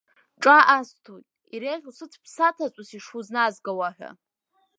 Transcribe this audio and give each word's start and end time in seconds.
Ҿа 0.41 0.57
асҭоит, 0.77 1.27
иреиӷьу 1.53 1.95
сыцә 1.97 2.17
ԥсаҭатәыс 2.23 2.89
ишузназгауа 2.97 3.89
ҳәа. 3.95 4.11